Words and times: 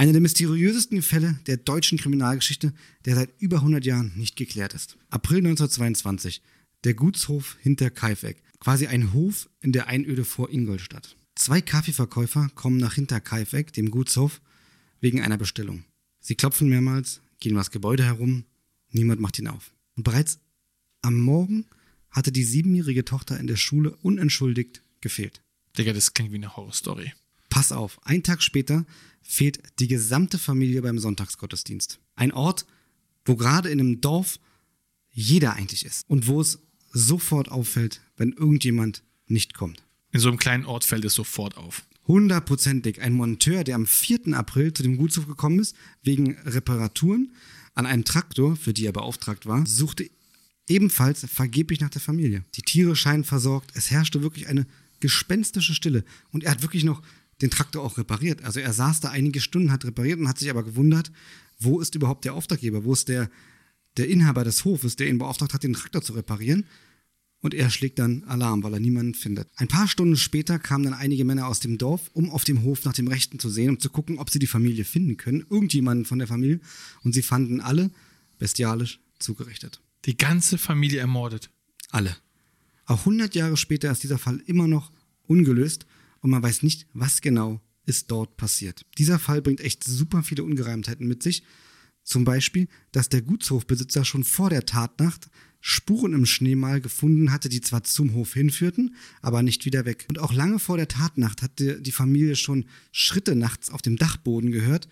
Einer 0.00 0.12
der 0.12 0.22
mysteriösesten 0.22 1.02
Fälle 1.02 1.38
der 1.46 1.58
deutschen 1.58 1.98
Kriminalgeschichte, 1.98 2.72
der 3.04 3.16
seit 3.16 3.38
über 3.38 3.56
100 3.56 3.84
Jahren 3.84 4.12
nicht 4.16 4.34
geklärt 4.34 4.72
ist. 4.72 4.96
April 5.10 5.40
1922. 5.40 6.40
Der 6.84 6.94
Gutshof 6.94 7.58
hinter 7.60 7.90
Kaifeck. 7.90 8.42
Quasi 8.60 8.86
ein 8.86 9.12
Hof 9.12 9.50
in 9.60 9.72
der 9.72 9.88
Einöde 9.88 10.24
vor 10.24 10.48
Ingolstadt. 10.48 11.16
Zwei 11.34 11.60
Kaffeeverkäufer 11.60 12.48
kommen 12.54 12.78
nach 12.78 12.94
Hinterkaifeck, 12.94 13.74
dem 13.74 13.90
Gutshof, 13.90 14.40
wegen 15.02 15.20
einer 15.20 15.36
Bestellung. 15.36 15.84
Sie 16.18 16.34
klopfen 16.34 16.70
mehrmals, 16.70 17.20
gehen 17.38 17.52
um 17.52 17.58
das 17.58 17.70
Gebäude 17.70 18.04
herum, 18.04 18.44
niemand 18.92 19.20
macht 19.20 19.38
ihn 19.38 19.48
auf. 19.48 19.74
Und 19.96 20.04
bereits 20.04 20.38
am 21.02 21.20
Morgen 21.20 21.66
hatte 22.08 22.32
die 22.32 22.44
siebenjährige 22.44 23.04
Tochter 23.04 23.38
in 23.38 23.48
der 23.48 23.56
Schule 23.56 23.94
unentschuldigt 24.00 24.82
gefehlt. 25.02 25.42
Digga, 25.76 25.92
das 25.92 26.14
klingt 26.14 26.32
wie 26.32 26.36
eine 26.36 26.56
Horrorstory. 26.56 27.12
Pass 27.50 27.72
auf, 27.72 28.00
ein 28.04 28.22
Tag 28.22 28.42
später 28.42 28.86
fehlt 29.22 29.60
die 29.78 29.88
gesamte 29.88 30.38
Familie 30.38 30.82
beim 30.82 30.98
Sonntagsgottesdienst. 30.98 32.00
Ein 32.14 32.32
Ort, 32.32 32.64
wo 33.24 33.36
gerade 33.36 33.68
in 33.68 33.80
einem 33.80 34.00
Dorf 34.00 34.40
jeder 35.10 35.54
eigentlich 35.54 35.84
ist 35.84 36.08
und 36.08 36.26
wo 36.26 36.40
es 36.40 36.60
sofort 36.92 37.50
auffällt, 37.50 38.00
wenn 38.16 38.32
irgendjemand 38.32 39.02
nicht 39.26 39.54
kommt. 39.54 39.84
In 40.12 40.20
so 40.20 40.28
einem 40.28 40.38
kleinen 40.38 40.64
Ort 40.64 40.84
fällt 40.84 41.04
es 41.04 41.14
sofort 41.14 41.56
auf. 41.56 41.84
Hundertprozentig. 42.06 43.00
Ein 43.00 43.12
Monteur, 43.12 43.62
der 43.62 43.76
am 43.76 43.86
4. 43.86 44.34
April 44.34 44.72
zu 44.72 44.82
dem 44.82 44.96
Gutshof 44.96 45.26
gekommen 45.26 45.60
ist, 45.60 45.76
wegen 46.02 46.36
Reparaturen 46.38 47.32
an 47.74 47.86
einem 47.86 48.04
Traktor, 48.04 48.56
für 48.56 48.72
die 48.72 48.86
er 48.86 48.92
beauftragt 48.92 49.46
war, 49.46 49.64
suchte 49.66 50.10
ebenfalls 50.66 51.24
vergeblich 51.26 51.80
nach 51.80 51.90
der 51.90 52.00
Familie. 52.00 52.44
Die 52.54 52.62
Tiere 52.62 52.96
scheinen 52.96 53.24
versorgt. 53.24 53.70
Es 53.74 53.90
herrschte 53.90 54.22
wirklich 54.22 54.48
eine 54.48 54.66
gespenstische 54.98 55.74
Stille. 55.74 56.04
Und 56.30 56.44
er 56.44 56.52
hat 56.52 56.62
wirklich 56.62 56.84
noch 56.84 57.02
den 57.42 57.50
Traktor 57.50 57.82
auch 57.82 57.98
repariert. 57.98 58.42
Also 58.44 58.60
er 58.60 58.72
saß 58.72 59.00
da 59.00 59.10
einige 59.10 59.40
Stunden, 59.40 59.72
hat 59.72 59.84
repariert 59.84 60.18
und 60.18 60.28
hat 60.28 60.38
sich 60.38 60.50
aber 60.50 60.62
gewundert, 60.62 61.10
wo 61.58 61.80
ist 61.80 61.94
überhaupt 61.94 62.24
der 62.24 62.34
Auftraggeber? 62.34 62.84
Wo 62.84 62.92
ist 62.92 63.08
der, 63.08 63.30
der 63.96 64.08
Inhaber 64.08 64.44
des 64.44 64.64
Hofes, 64.64 64.96
der 64.96 65.08
ihn 65.08 65.18
beauftragt 65.18 65.54
hat, 65.54 65.62
den 65.62 65.74
Traktor 65.74 66.02
zu 66.02 66.14
reparieren? 66.14 66.64
Und 67.42 67.54
er 67.54 67.70
schlägt 67.70 67.98
dann 67.98 68.24
Alarm, 68.24 68.62
weil 68.62 68.74
er 68.74 68.80
niemanden 68.80 69.14
findet. 69.14 69.48
Ein 69.56 69.68
paar 69.68 69.88
Stunden 69.88 70.16
später 70.16 70.58
kamen 70.58 70.84
dann 70.84 70.92
einige 70.94 71.24
Männer 71.24 71.46
aus 71.46 71.60
dem 71.60 71.78
Dorf, 71.78 72.10
um 72.12 72.30
auf 72.30 72.44
dem 72.44 72.62
Hof 72.62 72.84
nach 72.84 72.92
dem 72.92 73.08
Rechten 73.08 73.38
zu 73.38 73.48
sehen, 73.48 73.70
um 73.70 73.80
zu 73.80 73.88
gucken, 73.88 74.18
ob 74.18 74.28
sie 74.28 74.38
die 74.38 74.46
Familie 74.46 74.84
finden 74.84 75.16
können, 75.16 75.46
irgendjemanden 75.48 76.04
von 76.04 76.18
der 76.18 76.28
Familie. 76.28 76.60
Und 77.02 77.14
sie 77.14 77.22
fanden 77.22 77.60
alle 77.60 77.90
bestialisch 78.38 79.00
zugerichtet. 79.18 79.80
Die 80.04 80.18
ganze 80.18 80.58
Familie 80.58 81.00
ermordet. 81.00 81.50
Alle. 81.90 82.14
Auch 82.84 83.00
100 83.00 83.34
Jahre 83.34 83.56
später 83.56 83.90
ist 83.90 84.02
dieser 84.02 84.18
Fall 84.18 84.42
immer 84.46 84.68
noch 84.68 84.92
ungelöst 85.26 85.86
und 86.20 86.30
man 86.30 86.42
weiß 86.42 86.62
nicht, 86.62 86.86
was 86.92 87.20
genau 87.20 87.60
ist 87.86 88.10
dort 88.10 88.36
passiert. 88.36 88.86
Dieser 88.98 89.18
Fall 89.18 89.42
bringt 89.42 89.60
echt 89.60 89.84
super 89.84 90.22
viele 90.22 90.44
Ungereimtheiten 90.44 91.06
mit 91.06 91.22
sich. 91.22 91.42
Zum 92.02 92.24
Beispiel, 92.24 92.68
dass 92.92 93.08
der 93.08 93.22
Gutshofbesitzer 93.22 94.04
schon 94.04 94.24
vor 94.24 94.50
der 94.50 94.66
Tatnacht 94.66 95.30
Spuren 95.60 96.14
im 96.14 96.24
Schnee 96.24 96.54
mal 96.54 96.80
gefunden 96.80 97.32
hatte, 97.32 97.50
die 97.50 97.60
zwar 97.60 97.84
zum 97.84 98.14
Hof 98.14 98.32
hinführten, 98.32 98.94
aber 99.20 99.42
nicht 99.42 99.66
wieder 99.66 99.84
weg. 99.84 100.06
Und 100.08 100.18
auch 100.18 100.32
lange 100.32 100.58
vor 100.58 100.78
der 100.78 100.88
Tatnacht 100.88 101.42
hatte 101.42 101.80
die 101.82 101.92
Familie 101.92 102.36
schon 102.36 102.64
Schritte 102.92 103.36
nachts 103.36 103.70
auf 103.70 103.82
dem 103.82 103.96
Dachboden 103.96 104.52
gehört. 104.52 104.88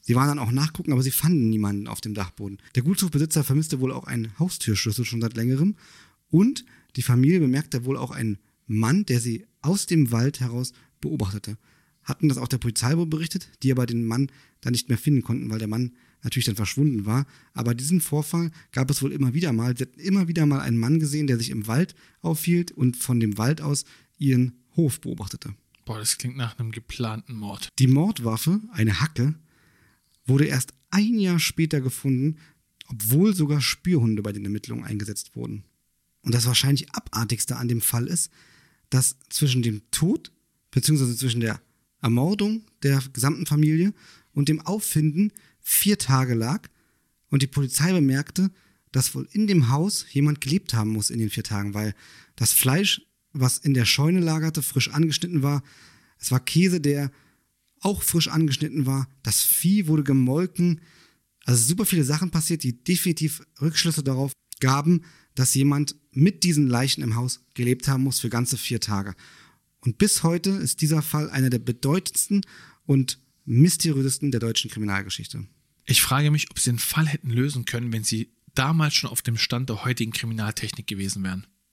Sie 0.00 0.14
waren 0.14 0.28
dann 0.28 0.38
auch 0.38 0.52
nachgucken, 0.52 0.92
aber 0.92 1.02
sie 1.02 1.10
fanden 1.10 1.48
niemanden 1.48 1.86
auf 1.86 2.00
dem 2.00 2.14
Dachboden. 2.14 2.58
Der 2.74 2.82
Gutshofbesitzer 2.82 3.44
vermisste 3.44 3.80
wohl 3.80 3.92
auch 3.92 4.04
einen 4.04 4.38
Haustürschlüssel 4.38 5.04
schon 5.04 5.20
seit 5.22 5.36
längerem 5.36 5.76
und 6.28 6.64
die 6.96 7.02
Familie 7.02 7.40
bemerkte 7.40 7.84
wohl 7.84 7.96
auch 7.96 8.10
einen 8.10 8.38
Mann, 8.66 9.06
der 9.06 9.20
sie 9.20 9.46
aus 9.62 9.86
dem 9.86 10.12
Wald 10.12 10.40
heraus 10.40 10.72
beobachtete. 11.00 11.56
Hatten 12.02 12.28
das 12.28 12.38
auch 12.38 12.48
der 12.48 12.58
Polizei 12.58 12.94
berichtet, 12.94 13.50
die 13.62 13.70
aber 13.72 13.86
den 13.86 14.04
Mann 14.04 14.30
da 14.60 14.70
nicht 14.70 14.88
mehr 14.88 14.98
finden 14.98 15.22
konnten, 15.22 15.50
weil 15.50 15.58
der 15.58 15.68
Mann 15.68 15.92
natürlich 16.22 16.46
dann 16.46 16.56
verschwunden 16.56 17.06
war. 17.06 17.26
Aber 17.52 17.74
diesen 17.74 18.00
Vorfall 18.00 18.50
gab 18.72 18.90
es 18.90 19.02
wohl 19.02 19.12
immer 19.12 19.34
wieder 19.34 19.52
mal. 19.52 19.76
Sie 19.76 19.84
hatten 19.84 20.00
immer 20.00 20.28
wieder 20.28 20.46
mal 20.46 20.60
einen 20.60 20.78
Mann 20.78 20.98
gesehen, 20.98 21.26
der 21.26 21.38
sich 21.38 21.50
im 21.50 21.66
Wald 21.66 21.94
aufhielt 22.20 22.72
und 22.72 22.96
von 22.96 23.20
dem 23.20 23.38
Wald 23.38 23.60
aus 23.60 23.84
ihren 24.18 24.58
Hof 24.76 25.00
beobachtete. 25.00 25.54
Boah, 25.84 25.98
das 25.98 26.18
klingt 26.18 26.36
nach 26.36 26.58
einem 26.58 26.72
geplanten 26.72 27.34
Mord. 27.34 27.68
Die 27.78 27.86
Mordwaffe, 27.86 28.60
eine 28.72 29.00
Hacke, 29.00 29.34
wurde 30.24 30.44
erst 30.44 30.72
ein 30.90 31.18
Jahr 31.18 31.38
später 31.38 31.80
gefunden, 31.80 32.36
obwohl 32.86 33.34
sogar 33.34 33.60
Spürhunde 33.60 34.22
bei 34.22 34.32
den 34.32 34.44
Ermittlungen 34.44 34.84
eingesetzt 34.84 35.36
wurden. 35.36 35.64
Und 36.22 36.34
das 36.34 36.46
wahrscheinlich 36.46 36.92
abartigste 36.92 37.56
an 37.56 37.68
dem 37.68 37.80
Fall 37.80 38.06
ist, 38.06 38.30
dass 38.90 39.16
zwischen 39.28 39.62
dem 39.62 39.82
Tod, 39.90 40.30
beziehungsweise 40.70 41.16
zwischen 41.16 41.40
der 41.40 41.60
Ermordung 42.02 42.62
der 42.82 43.02
gesamten 43.12 43.46
Familie 43.46 43.94
und 44.32 44.48
dem 44.48 44.60
Auffinden 44.60 45.32
vier 45.60 45.98
Tage 45.98 46.34
lag 46.34 46.68
und 47.28 47.42
die 47.42 47.46
Polizei 47.46 47.92
bemerkte, 47.92 48.50
dass 48.92 49.14
wohl 49.14 49.28
in 49.32 49.46
dem 49.46 49.68
Haus 49.68 50.06
jemand 50.10 50.40
gelebt 50.40 50.74
haben 50.74 50.90
muss 50.90 51.10
in 51.10 51.18
den 51.18 51.30
vier 51.30 51.44
Tagen, 51.44 51.74
weil 51.74 51.94
das 52.36 52.52
Fleisch, 52.52 53.02
was 53.32 53.58
in 53.58 53.74
der 53.74 53.84
Scheune 53.84 54.20
lagerte, 54.20 54.62
frisch 54.62 54.90
angeschnitten 54.90 55.42
war. 55.42 55.62
Es 56.18 56.32
war 56.32 56.40
Käse, 56.40 56.80
der 56.80 57.12
auch 57.80 58.02
frisch 58.02 58.28
angeschnitten 58.28 58.86
war. 58.86 59.08
Das 59.22 59.42
Vieh 59.42 59.86
wurde 59.86 60.02
gemolken. 60.02 60.80
Also 61.44 61.68
super 61.68 61.86
viele 61.86 62.04
Sachen 62.04 62.30
passiert, 62.30 62.62
die 62.62 62.82
definitiv 62.82 63.42
Rückschlüsse 63.60 64.02
darauf 64.02 64.32
gaben, 64.60 65.04
dass 65.34 65.54
jemand 65.54 65.96
mit 66.12 66.42
diesen 66.42 66.68
Leichen 66.68 67.02
im 67.02 67.16
Haus 67.16 67.40
gelebt 67.54 67.88
haben 67.88 68.02
muss 68.02 68.20
für 68.20 68.30
ganze 68.30 68.56
vier 68.56 68.80
Tage. 68.80 69.14
Und 69.80 69.98
bis 69.98 70.22
heute 70.22 70.50
ist 70.50 70.82
dieser 70.82 71.02
Fall 71.02 71.30
einer 71.30 71.50
der 71.50 71.58
bedeutendsten 71.58 72.42
und 72.86 73.18
mysteriösesten 73.44 74.30
der 74.30 74.40
deutschen 74.40 74.70
Kriminalgeschichte. 74.70 75.46
Ich 75.86 76.02
frage 76.02 76.30
mich, 76.30 76.50
ob 76.50 76.58
sie 76.58 76.70
den 76.70 76.78
Fall 76.78 77.06
hätten 77.06 77.30
lösen 77.30 77.64
können, 77.64 77.92
wenn 77.92 78.04
sie 78.04 78.32
damals 78.54 78.94
schon 78.94 79.10
auf 79.10 79.22
dem 79.22 79.36
Stand 79.36 79.68
der 79.68 79.84
heutigen 79.84 80.12
Kriminaltechnik 80.12 80.86
gewesen 80.86 81.22
wären. 81.22 81.46